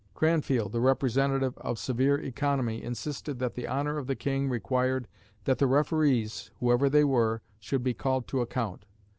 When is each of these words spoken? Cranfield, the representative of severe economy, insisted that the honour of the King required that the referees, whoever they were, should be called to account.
Cranfield, 0.15 0.71
the 0.71 0.81
representative 0.81 1.55
of 1.59 1.77
severe 1.77 2.17
economy, 2.19 2.81
insisted 2.81 3.37
that 3.37 3.53
the 3.53 3.67
honour 3.67 3.99
of 3.99 4.07
the 4.07 4.15
King 4.15 4.49
required 4.49 5.07
that 5.43 5.59
the 5.59 5.67
referees, 5.67 6.49
whoever 6.59 6.89
they 6.89 7.03
were, 7.03 7.43
should 7.59 7.83
be 7.83 7.93
called 7.93 8.27
to 8.29 8.41
account. 8.41 8.85